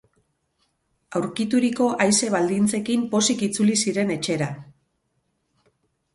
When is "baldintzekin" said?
2.37-3.05